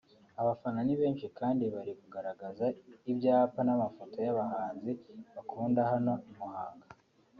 [0.41, 2.65] Abafana ni benshi kandi bari kugaragaza
[3.11, 4.91] ibyapa n’amafoto y’abahanzi
[5.35, 6.87] bakunda hano i Muhanga